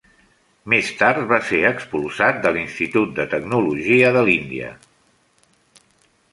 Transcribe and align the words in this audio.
Més 0.73 0.87
tard 1.01 1.19
va 1.31 1.37
ser 1.49 1.59
expulsat 1.69 2.41
de 2.47 2.53
l'Institut 2.57 3.13
de 3.21 3.29
Tecnologia 3.37 4.13
de 4.19 4.27
l'Índia. 4.33 4.75